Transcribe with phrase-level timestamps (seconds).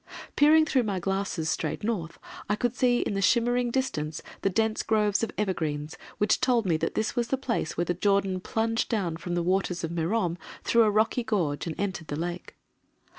[0.35, 2.17] Peering through my glasses straight north,
[2.49, 6.75] I could see in the shimmering distance the dense groves of evergreens which told me
[6.77, 10.39] that this was the place where the Jordan plunged down from "the waters of Merom"
[10.63, 12.55] through a rocky gorge, and entered the Lake.